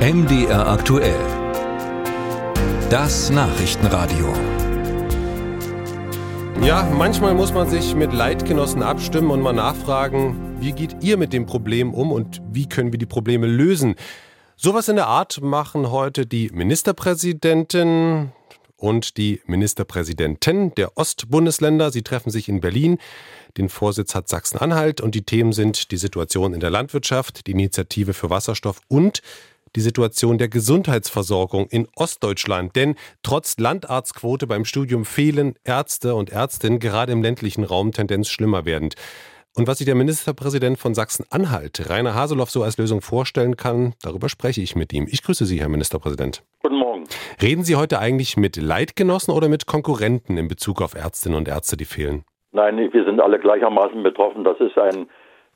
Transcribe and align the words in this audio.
MDR 0.00 0.66
aktuell. 0.66 1.20
Das 2.88 3.28
Nachrichtenradio. 3.28 4.32
Ja, 6.62 6.90
manchmal 6.96 7.34
muss 7.34 7.52
man 7.52 7.68
sich 7.68 7.94
mit 7.94 8.14
Leitgenossen 8.14 8.82
abstimmen 8.82 9.30
und 9.30 9.42
mal 9.42 9.52
nachfragen, 9.52 10.56
wie 10.58 10.72
geht 10.72 11.04
ihr 11.04 11.18
mit 11.18 11.34
dem 11.34 11.44
Problem 11.44 11.92
um 11.92 12.12
und 12.12 12.40
wie 12.50 12.66
können 12.66 12.92
wir 12.92 12.98
die 12.98 13.04
Probleme 13.04 13.46
lösen? 13.46 13.94
Sowas 14.56 14.88
in 14.88 14.96
der 14.96 15.06
Art 15.06 15.42
machen 15.42 15.90
heute 15.90 16.24
die 16.24 16.48
Ministerpräsidentin 16.48 18.32
und 18.78 19.18
die 19.18 19.42
Ministerpräsidenten 19.44 20.74
der 20.76 20.96
Ostbundesländer. 20.96 21.90
Sie 21.90 22.02
treffen 22.02 22.30
sich 22.30 22.48
in 22.48 22.62
Berlin. 22.62 22.96
Den 23.58 23.68
Vorsitz 23.68 24.14
hat 24.14 24.30
Sachsen-Anhalt 24.30 25.02
und 25.02 25.14
die 25.14 25.26
Themen 25.26 25.52
sind 25.52 25.90
die 25.90 25.98
Situation 25.98 26.54
in 26.54 26.60
der 26.60 26.70
Landwirtschaft, 26.70 27.46
die 27.46 27.50
Initiative 27.50 28.14
für 28.14 28.30
Wasserstoff 28.30 28.80
und 28.88 29.20
die 29.76 29.80
Situation 29.80 30.38
der 30.38 30.48
Gesundheitsversorgung 30.48 31.66
in 31.70 31.86
Ostdeutschland. 31.96 32.76
Denn 32.76 32.96
trotz 33.22 33.58
Landarztquote 33.58 34.46
beim 34.46 34.64
Studium 34.64 35.04
fehlen 35.04 35.54
Ärzte 35.64 36.14
und 36.14 36.30
Ärztinnen 36.30 36.78
gerade 36.78 37.12
im 37.12 37.22
ländlichen 37.22 37.64
Raum 37.64 37.92
Tendenz 37.92 38.28
schlimmer 38.28 38.64
werdend. 38.64 38.94
Und 39.56 39.66
was 39.66 39.78
sich 39.78 39.84
der 39.84 39.96
Ministerpräsident 39.96 40.78
von 40.78 40.94
Sachsen-Anhalt, 40.94 41.90
Rainer 41.90 42.14
Haseloff, 42.14 42.50
so 42.50 42.62
als 42.62 42.78
Lösung 42.78 43.00
vorstellen 43.00 43.56
kann, 43.56 43.94
darüber 44.00 44.28
spreche 44.28 44.60
ich 44.60 44.76
mit 44.76 44.92
ihm. 44.92 45.08
Ich 45.10 45.24
grüße 45.24 45.44
Sie, 45.44 45.60
Herr 45.60 45.68
Ministerpräsident. 45.68 46.44
Guten 46.62 46.76
Morgen. 46.76 47.04
Reden 47.42 47.64
Sie 47.64 47.74
heute 47.74 47.98
eigentlich 47.98 48.36
mit 48.36 48.56
Leitgenossen 48.56 49.34
oder 49.34 49.48
mit 49.48 49.66
Konkurrenten 49.66 50.36
in 50.36 50.46
Bezug 50.46 50.80
auf 50.80 50.94
Ärztinnen 50.94 51.36
und 51.36 51.48
Ärzte, 51.48 51.76
die 51.76 51.84
fehlen? 51.84 52.24
Nein, 52.52 52.78
wir 52.92 53.04
sind 53.04 53.20
alle 53.20 53.40
gleichermaßen 53.40 54.02
betroffen. 54.04 54.44
Das 54.44 54.58
ist 54.60 54.78
ein 54.78 55.08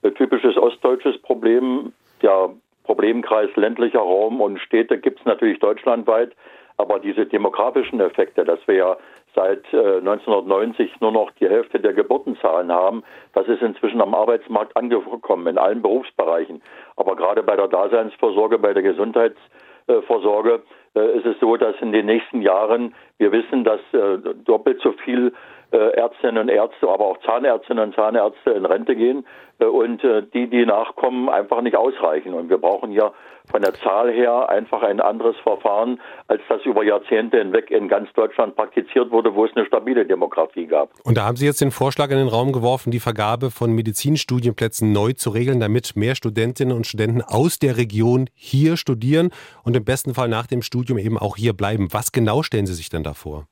äh, 0.02 0.10
typisches 0.10 0.56
ostdeutsches 0.56 1.20
Problem. 1.22 1.92
Der 2.20 2.50
Problemkreis 2.84 3.50
ländlicher 3.56 4.00
Raum 4.00 4.40
und 4.40 4.60
Städte 4.60 4.98
gibt 4.98 5.20
es 5.20 5.26
natürlich 5.26 5.58
deutschlandweit. 5.58 6.32
Aber 6.76 6.98
diese 6.98 7.26
demografischen 7.26 8.00
Effekte, 8.00 8.44
dass 8.44 8.58
wir 8.66 8.74
ja 8.74 8.96
seit 9.34 9.64
äh, 9.72 9.98
1990 9.98 11.00
nur 11.00 11.12
noch 11.12 11.30
die 11.32 11.48
Hälfte 11.48 11.78
der 11.78 11.92
Geburtenzahlen 11.92 12.72
haben, 12.72 13.02
das 13.32 13.46
ist 13.46 13.62
inzwischen 13.62 14.00
am 14.00 14.14
Arbeitsmarkt 14.14 14.76
angekommen, 14.76 15.46
in 15.46 15.58
allen 15.58 15.82
Berufsbereichen. 15.82 16.62
Aber 16.96 17.16
gerade 17.16 17.42
bei 17.42 17.56
der 17.56 17.68
Daseinsvorsorge, 17.68 18.58
bei 18.58 18.72
der 18.72 18.82
Gesundheitsvorsorge 18.82 20.62
äh, 20.96 21.18
ist 21.18 21.26
es 21.26 21.38
so, 21.40 21.56
dass 21.56 21.76
in 21.80 21.92
den 21.92 22.06
nächsten 22.06 22.42
Jahren 22.42 22.94
wir 23.18 23.30
wissen, 23.30 23.64
dass 23.64 23.80
äh, 23.92 24.18
doppelt 24.44 24.80
so 24.82 24.92
viel 24.92 25.28
äh, 25.28 25.32
Ärztinnen 25.76 26.38
und 26.38 26.48
Ärzte, 26.48 26.88
aber 26.88 27.06
auch 27.06 27.18
Zahnärztinnen 27.24 27.84
und 27.84 27.94
Zahnärzte 27.94 28.50
in 28.50 28.64
Rente 28.64 28.94
gehen 28.96 29.26
äh, 29.58 29.64
und 29.64 30.02
äh, 30.04 30.22
die, 30.32 30.48
die 30.48 30.66
nachkommen, 30.66 31.28
einfach 31.28 31.60
nicht 31.62 31.76
ausreichen. 31.76 32.34
Und 32.34 32.48
wir 32.48 32.58
brauchen 32.58 32.90
hier 32.90 33.12
von 33.50 33.60
der 33.60 33.74
Zahl 33.74 34.10
her 34.10 34.48
einfach 34.48 34.82
ein 34.82 35.00
anderes 35.00 35.36
Verfahren, 35.42 36.00
als 36.28 36.40
das 36.48 36.62
über 36.64 36.82
Jahrzehnte 36.82 37.38
hinweg 37.38 37.70
in 37.70 37.88
ganz 37.88 38.10
Deutschland 38.14 38.56
praktiziert 38.56 39.10
wurde, 39.10 39.34
wo 39.34 39.44
es 39.44 39.54
eine 39.54 39.66
stabile 39.66 40.06
Demografie 40.06 40.66
gab. 40.66 40.90
Und 41.04 41.18
da 41.18 41.24
haben 41.24 41.36
Sie 41.36 41.44
jetzt 41.44 41.60
den 41.60 41.70
Vorschlag 41.70 42.10
in 42.10 42.16
den 42.16 42.28
Raum 42.28 42.52
geworfen, 42.52 42.90
die 42.90 43.00
Vergabe 43.00 43.50
von 43.50 43.72
Medizinstudienplätzen 43.72 44.92
neu 44.92 45.12
zu 45.12 45.30
regeln, 45.30 45.60
damit 45.60 45.94
mehr 45.94 46.14
Studentinnen 46.14 46.74
und 46.74 46.86
Studenten 46.86 47.22
aus 47.22 47.58
der 47.58 47.76
Region 47.76 48.30
hier 48.34 48.76
studieren 48.76 49.30
und 49.62 49.76
im 49.76 49.84
besten 49.84 50.14
Fall 50.14 50.28
nach 50.28 50.46
dem 50.46 50.62
Studium 50.62 50.98
eben 50.98 51.18
auch 51.18 51.36
hier 51.36 51.52
bleiben. 51.52 51.88
Was 51.92 52.12
genau 52.12 52.42
stellen 52.42 52.66
Sie 52.66 52.74
sich 52.74 52.88
denn 52.88 53.02
da 53.02 53.12
vor? 53.12 53.46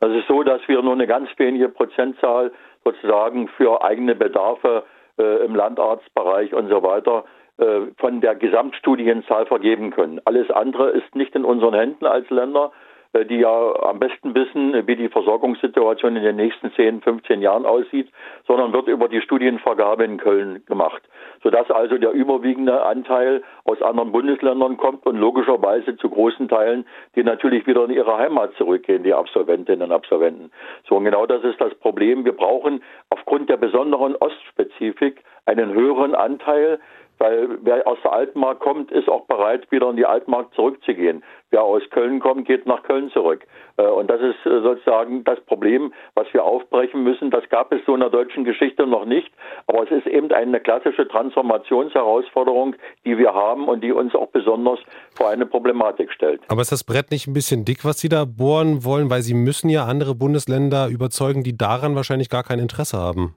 Es 0.00 0.10
ist 0.10 0.28
so, 0.28 0.42
dass 0.42 0.60
wir 0.68 0.82
nur 0.82 0.92
eine 0.92 1.06
ganz 1.06 1.28
wenige 1.38 1.68
Prozentzahl 1.68 2.52
sozusagen 2.84 3.48
für 3.48 3.82
eigene 3.82 4.14
Bedarfe 4.14 4.84
äh, 5.18 5.44
im 5.44 5.54
Landarztbereich 5.54 6.52
und 6.54 6.68
so 6.68 6.82
weiter 6.82 7.24
äh, 7.58 7.86
von 7.98 8.20
der 8.20 8.34
Gesamtstudienzahl 8.34 9.46
vergeben 9.46 9.90
können. 9.90 10.20
Alles 10.24 10.50
andere 10.50 10.90
ist 10.90 11.14
nicht 11.14 11.34
in 11.34 11.44
unseren 11.44 11.74
Händen 11.74 12.06
als 12.06 12.28
Länder. 12.30 12.72
Äh, 13.14 13.24
die 13.26 13.38
ja 13.38 13.74
am 13.82 13.98
besten 13.98 14.34
wissen, 14.34 14.86
wie 14.86 14.96
die 14.96 15.08
Versorgungssituation 15.08 16.16
in 16.16 16.22
den 16.22 16.36
nächsten 16.36 16.72
10, 16.72 17.00
15 17.00 17.40
Jahren 17.40 17.64
aussieht, 17.64 18.10
sondern 18.46 18.72
wird 18.72 18.88
über 18.88 19.08
die 19.08 19.20
Studienvergabe 19.20 20.04
in 20.04 20.18
Köln 20.18 20.64
gemacht. 20.66 21.02
Sodass 21.42 21.70
also 21.70 21.96
der 21.96 22.12
überwiegende 22.12 22.84
Anteil 22.84 23.42
aus 23.64 23.80
anderen 23.82 24.12
Bundesländern 24.12 24.76
kommt 24.76 25.06
und 25.06 25.16
logischerweise 25.16 25.96
zu 25.96 26.10
großen 26.10 26.48
Teilen, 26.48 26.84
die 27.14 27.22
natürlich 27.22 27.66
wieder 27.66 27.84
in 27.84 27.90
ihre 27.90 28.16
Heimat 28.16 28.54
zurückgehen, 28.54 29.04
die 29.04 29.14
Absolventinnen 29.14 29.82
und 29.82 29.92
Absolventen. 29.92 30.50
So, 30.88 30.96
und 30.96 31.04
genau 31.04 31.26
das 31.26 31.44
ist 31.44 31.60
das 31.60 31.74
Problem. 31.76 32.24
Wir 32.24 32.32
brauchen 32.32 32.82
aufgrund 33.10 33.48
der 33.48 33.56
besonderen 33.56 34.16
Ostspezifik 34.16 35.22
einen 35.46 35.72
höheren 35.72 36.14
Anteil 36.14 36.80
weil 37.18 37.58
wer 37.62 37.86
aus 37.86 37.98
der 38.02 38.12
Altmark 38.12 38.60
kommt, 38.60 38.90
ist 38.90 39.08
auch 39.08 39.26
bereit, 39.26 39.70
wieder 39.70 39.90
in 39.90 39.96
die 39.96 40.06
Altmark 40.06 40.52
zurückzugehen. 40.54 41.22
Wer 41.50 41.62
aus 41.62 41.82
Köln 41.90 42.20
kommt, 42.20 42.46
geht 42.46 42.66
nach 42.66 42.82
Köln 42.82 43.10
zurück. 43.10 43.46
Äh, 43.76 43.86
und 43.86 44.10
das 44.10 44.20
ist 44.20 44.44
äh, 44.44 44.60
sozusagen 44.60 45.22
das 45.24 45.40
Problem, 45.42 45.92
was 46.14 46.26
wir 46.32 46.44
aufbrechen 46.44 47.04
müssen. 47.04 47.30
Das 47.30 47.48
gab 47.48 47.72
es 47.72 47.80
so 47.86 47.94
in 47.94 48.00
der 48.00 48.10
deutschen 48.10 48.44
Geschichte 48.44 48.86
noch 48.86 49.04
nicht. 49.04 49.30
Aber 49.66 49.84
es 49.84 49.90
ist 49.90 50.06
eben 50.06 50.32
eine 50.32 50.60
klassische 50.60 51.06
Transformationsherausforderung, 51.06 52.74
die 53.04 53.16
wir 53.18 53.32
haben 53.32 53.68
und 53.68 53.82
die 53.82 53.92
uns 53.92 54.14
auch 54.14 54.28
besonders 54.28 54.80
vor 55.16 55.30
eine 55.30 55.46
Problematik 55.46 56.12
stellt. 56.12 56.40
Aber 56.48 56.62
ist 56.62 56.72
das 56.72 56.84
Brett 56.84 57.10
nicht 57.10 57.28
ein 57.28 57.34
bisschen 57.34 57.64
dick, 57.64 57.84
was 57.84 57.98
Sie 57.98 58.08
da 58.08 58.24
bohren 58.24 58.84
wollen? 58.84 59.10
Weil 59.10 59.22
Sie 59.22 59.34
müssen 59.34 59.68
ja 59.68 59.84
andere 59.84 60.14
Bundesländer 60.14 60.88
überzeugen, 60.88 61.44
die 61.44 61.56
daran 61.56 61.94
wahrscheinlich 61.94 62.30
gar 62.30 62.42
kein 62.42 62.58
Interesse 62.58 62.98
haben. 62.98 63.36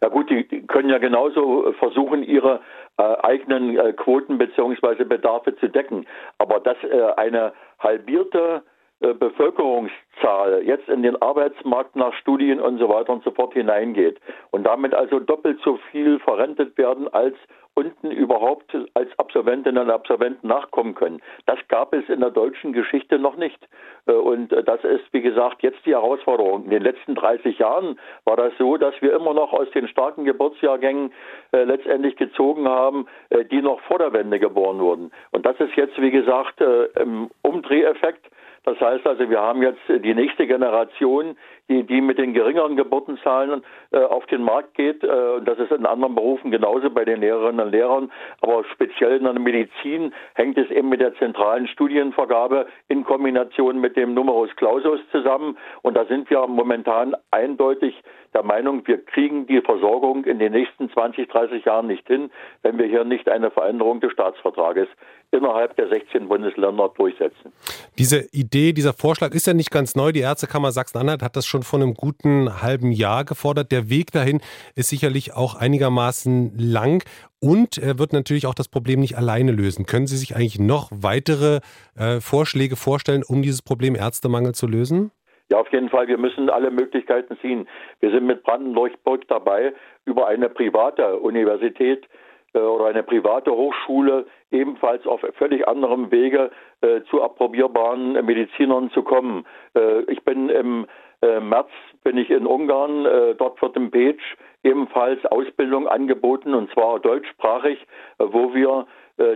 Ja 0.00 0.08
gut, 0.08 0.30
die, 0.30 0.46
die 0.46 0.64
können 0.66 0.90
ja 0.90 0.98
genauso 0.98 1.72
versuchen, 1.78 2.22
ihre 2.22 2.60
äh, 2.98 3.02
eigenen 3.22 3.78
äh, 3.78 3.92
Quoten 3.92 4.38
beziehungsweise 4.38 5.04
Bedarfe 5.04 5.56
zu 5.56 5.68
decken. 5.68 6.06
Aber 6.38 6.60
dass 6.60 6.76
äh, 6.82 7.12
eine 7.16 7.52
halbierte 7.78 8.62
Bevölkerungszahl 9.00 10.62
jetzt 10.64 10.88
in 10.88 11.02
den 11.02 11.20
Arbeitsmarkt 11.22 11.94
nach 11.94 12.12
Studien 12.14 12.60
und 12.60 12.78
so 12.78 12.88
weiter 12.88 13.12
und 13.12 13.22
so 13.22 13.30
fort 13.30 13.54
hineingeht 13.54 14.20
und 14.50 14.64
damit 14.64 14.94
also 14.94 15.20
doppelt 15.20 15.60
so 15.64 15.78
viel 15.92 16.18
verrentet 16.18 16.76
werden 16.76 17.06
als 17.12 17.36
unten 17.78 18.10
überhaupt 18.10 18.76
als 18.94 19.08
Absolventinnen 19.18 19.84
und 19.84 19.90
Absolventen 19.90 20.48
nachkommen 20.48 20.96
können. 20.96 21.22
Das 21.46 21.60
gab 21.68 21.94
es 21.94 22.08
in 22.08 22.18
der 22.18 22.30
deutschen 22.30 22.72
Geschichte 22.72 23.20
noch 23.20 23.36
nicht. 23.36 23.68
Äh, 24.06 24.12
und 24.12 24.52
äh, 24.52 24.64
das 24.64 24.82
ist, 24.82 25.04
wie 25.12 25.20
gesagt, 25.20 25.62
jetzt 25.62 25.86
die 25.86 25.92
Herausforderung. 25.92 26.64
In 26.64 26.70
den 26.70 26.82
letzten 26.82 27.14
30 27.14 27.56
Jahren 27.58 28.00
war 28.24 28.36
das 28.36 28.52
so, 28.58 28.76
dass 28.76 28.94
wir 29.00 29.14
immer 29.14 29.32
noch 29.32 29.52
aus 29.52 29.70
den 29.70 29.86
starken 29.86 30.24
Geburtsjahrgängen 30.24 31.12
äh, 31.52 31.62
letztendlich 31.62 32.16
gezogen 32.16 32.68
haben, 32.68 33.06
äh, 33.30 33.44
die 33.44 33.62
noch 33.62 33.80
vor 33.82 33.98
der 33.98 34.12
Wende 34.12 34.40
geboren 34.40 34.80
wurden. 34.80 35.12
Und 35.30 35.46
das 35.46 35.60
ist 35.60 35.76
jetzt, 35.76 36.00
wie 36.02 36.10
gesagt, 36.10 36.60
äh, 36.60 36.86
im 37.00 37.30
Umdreheffekt. 37.42 38.26
Das 38.64 38.80
heißt 38.80 39.06
also, 39.06 39.28
wir 39.30 39.40
haben 39.40 39.62
jetzt 39.62 39.80
die 39.88 40.14
nächste 40.14 40.46
Generation, 40.46 41.36
die, 41.68 41.84
die 41.84 42.00
mit 42.00 42.18
den 42.18 42.34
geringeren 42.34 42.76
Geburtenzahlen 42.76 43.62
äh, 43.90 43.98
auf 43.98 44.26
den 44.26 44.42
Markt 44.42 44.74
geht. 44.74 45.02
Äh, 45.04 45.42
das 45.44 45.58
ist 45.58 45.70
in 45.70 45.86
anderen 45.86 46.14
Berufen 46.14 46.50
genauso 46.50 46.90
bei 46.90 47.04
den 47.04 47.20
Lehrerinnen 47.20 47.66
und 47.66 47.72
Lehrern. 47.72 48.10
Aber 48.40 48.64
speziell 48.72 49.18
in 49.18 49.24
der 49.24 49.38
Medizin 49.38 50.14
hängt 50.34 50.58
es 50.58 50.70
eben 50.70 50.88
mit 50.88 51.00
der 51.00 51.14
zentralen 51.16 51.68
Studienvergabe 51.68 52.66
in 52.88 53.04
Kombination 53.04 53.80
mit 53.80 53.96
dem 53.96 54.14
Numerus 54.14 54.50
Clausus 54.56 55.00
zusammen. 55.12 55.56
Und 55.82 55.96
da 55.96 56.06
sind 56.06 56.30
wir 56.30 56.46
momentan 56.46 57.14
eindeutig 57.30 57.94
der 58.34 58.42
Meinung, 58.42 58.86
wir 58.86 59.04
kriegen 59.04 59.46
die 59.46 59.60
Versorgung 59.62 60.24
in 60.24 60.38
den 60.38 60.52
nächsten 60.52 60.90
20, 60.90 61.28
30 61.28 61.64
Jahren 61.64 61.86
nicht 61.86 62.06
hin, 62.06 62.30
wenn 62.62 62.78
wir 62.78 62.86
hier 62.86 63.04
nicht 63.04 63.28
eine 63.28 63.50
Veränderung 63.50 64.00
des 64.00 64.12
Staatsvertrages 64.12 64.88
innerhalb 65.30 65.76
der 65.76 65.88
16 65.88 66.28
Bundesländer 66.28 66.90
durchsetzen. 66.96 67.52
Diese 67.98 68.28
dieser 68.52 68.92
Vorschlag 68.92 69.34
ist 69.34 69.46
ja 69.46 69.54
nicht 69.54 69.70
ganz 69.70 69.94
neu. 69.94 70.12
Die 70.12 70.20
Ärztekammer 70.20 70.72
Sachsen-Anhalt 70.72 71.22
hat 71.22 71.36
das 71.36 71.46
schon 71.46 71.62
vor 71.62 71.80
einem 71.80 71.94
guten 71.94 72.62
halben 72.62 72.92
Jahr 72.92 73.24
gefordert. 73.24 73.72
Der 73.72 73.90
Weg 73.90 74.12
dahin 74.12 74.40
ist 74.74 74.88
sicherlich 74.88 75.34
auch 75.34 75.54
einigermaßen 75.54 76.52
lang 76.56 77.04
und 77.40 77.78
er 77.78 77.98
wird 77.98 78.12
natürlich 78.12 78.46
auch 78.46 78.54
das 78.54 78.68
Problem 78.68 79.00
nicht 79.00 79.16
alleine 79.16 79.52
lösen. 79.52 79.86
Können 79.86 80.06
Sie 80.06 80.16
sich 80.16 80.34
eigentlich 80.34 80.58
noch 80.58 80.90
weitere 80.92 81.60
äh, 81.96 82.20
Vorschläge 82.20 82.76
vorstellen, 82.76 83.22
um 83.26 83.42
dieses 83.42 83.62
Problem 83.62 83.94
Ärztemangel 83.94 84.54
zu 84.54 84.66
lösen? 84.66 85.10
Ja, 85.50 85.58
auf 85.58 85.72
jeden 85.72 85.88
Fall. 85.88 86.08
Wir 86.08 86.18
müssen 86.18 86.50
alle 86.50 86.70
Möglichkeiten 86.70 87.36
ziehen. 87.40 87.66
Wir 88.00 88.10
sind 88.10 88.26
mit 88.26 88.42
Brandenburg 88.42 88.92
dabei, 89.28 89.72
über 90.04 90.26
eine 90.26 90.48
private 90.48 91.18
Universität 91.18 92.04
äh, 92.04 92.27
oder 92.60 92.86
eine 92.86 93.02
private 93.02 93.50
Hochschule 93.50 94.26
ebenfalls 94.50 95.06
auf 95.06 95.20
völlig 95.36 95.66
anderem 95.66 96.10
Wege 96.10 96.50
äh, 96.80 97.02
zu 97.10 97.22
approbierbaren 97.22 98.24
Medizinern 98.24 98.90
zu 98.90 99.02
kommen. 99.02 99.44
Äh, 99.74 100.02
ich 100.10 100.22
bin 100.24 100.48
im 100.48 100.86
äh, 101.20 101.40
März 101.40 101.70
bin 102.04 102.16
ich 102.16 102.30
in 102.30 102.46
Ungarn, 102.46 103.04
äh, 103.04 103.34
dort 103.34 103.60
wird 103.60 103.76
im 103.76 103.90
Page 103.90 104.36
ebenfalls 104.62 105.24
Ausbildung 105.26 105.88
angeboten 105.88 106.54
und 106.54 106.70
zwar 106.72 107.00
deutschsprachig, 107.00 107.80
äh, 108.18 108.24
wo 108.26 108.54
wir 108.54 108.86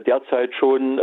derzeit 0.06 0.54
schon 0.54 1.00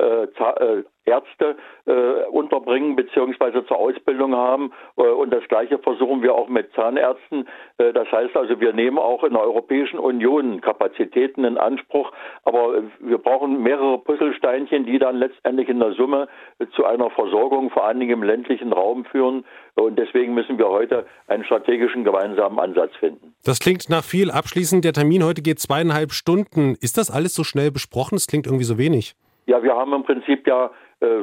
Ärzte 1.10 1.56
äh, 1.86 2.26
unterbringen 2.32 2.96
bzw. 2.96 3.66
zur 3.68 3.78
Ausbildung 3.78 4.36
haben. 4.36 4.72
Äh, 4.98 5.02
und 5.02 5.32
das 5.32 5.44
Gleiche 5.48 5.80
versuchen 5.80 6.22
wir 6.22 6.36
auch 6.36 6.48
mit 6.48 6.72
Zahnärzten. 6.74 7.48
Äh, 7.78 7.94
das 7.94 8.12
heißt 8.12 8.36
also, 8.38 8.60
wir 8.60 8.74
nehmen 8.74 8.98
auch 8.98 9.24
in 9.24 9.34
der 9.34 9.42
Europäischen 9.42 10.00
Union 10.00 10.62
Kapazitäten 10.62 11.44
in 11.44 11.58
Anspruch. 11.58 12.12
Aber 12.44 12.84
wir 13.00 13.18
brauchen 13.18 13.64
mehrere 13.64 13.98
Puzzlesteinchen, 13.98 14.86
die 14.86 15.00
dann 15.00 15.18
letztendlich 15.18 15.70
in 15.70 15.80
der 15.80 15.94
Summe 15.94 16.28
zu 16.76 16.86
einer 16.86 17.10
Versorgung, 17.10 17.70
vor 17.70 17.86
allen 17.86 18.00
Dingen 18.00 18.12
im 18.12 18.24
ländlichen 18.24 18.72
Raum 18.72 19.06
führen. 19.06 19.46
Und 19.76 19.98
deswegen 19.98 20.34
müssen 20.34 20.58
wir 20.58 20.68
heute 20.68 21.06
einen 21.28 21.44
strategischen 21.46 22.04
gemeinsamen 22.04 22.60
Ansatz 22.60 22.96
finden. 23.00 23.34
Das 23.46 23.60
klingt 23.60 23.90
nach 23.90 24.04
viel. 24.04 24.32
Abschließend, 24.32 24.84
der 24.84 24.94
Termin 24.94 25.24
heute 25.24 25.42
geht 25.42 25.60
zweieinhalb 25.60 26.12
Stunden. 26.12 26.76
Ist 26.82 26.98
das 26.98 27.10
alles 27.10 27.34
so 27.34 27.44
schnell 27.44 27.72
besprochen? 27.72 28.16
Das 28.16 28.28
klingt 28.28 28.46
irgendwie 28.46 28.66
so 28.66 28.78
wenig. 28.78 29.16
Ja, 29.46 29.64
wir 29.64 29.76
haben 29.76 29.94
im 29.94 30.04
Prinzip 30.04 30.48
ja 30.48 30.70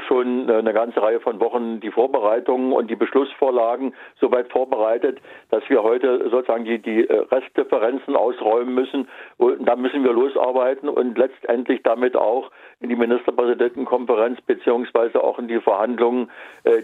schon 0.07 0.49
äh, 0.49 0.55
eine 0.55 0.73
ganze 0.73 1.03
Reihe 1.03 1.21
von 1.21 1.41
Wochen 1.41 1.81
die 1.81 1.91
Vorbereitungen 1.91 2.73
und 2.73 2.91
die 2.91 2.97
Beschlussvorlagen 2.97 3.95
soweit 4.21 4.51
vorbereitet, 4.51 5.19
dass 5.51 5.63
wir 5.69 5.83
heute 5.83 6.31
sozusagen 6.31 6.65
die, 6.65 6.79
die 6.79 7.07
äh, 7.07 7.25
Restdifferenzen 7.31 8.17
ausräumen 8.17 8.75
müssen. 8.75 9.09
Und 9.37 9.67
da 9.67 9.77
müssen 9.77 10.03
wir 10.05 10.13
losarbeiten 10.13 10.89
und 10.89 11.19
letztendlich 11.19 11.83
damit 11.83 12.17
auch 12.17 12.51
in 12.81 12.89
die 12.89 12.97
Ministerpräsidentenkonferenz 12.97 14.41
beziehungsweise 14.43 15.23
auch 15.23 15.39
in 15.39 15.49
die 15.49 15.61
Verhandlungen, 15.61 16.31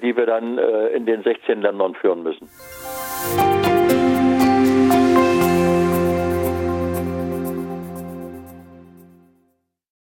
die 0.03 0.17
wir 0.17 0.27
dann 0.27 0.59
in 0.59 1.06
den 1.06 1.23
16 1.23 1.61
Ländern 1.61 1.94
führen 1.94 2.23
müssen. 2.23 2.49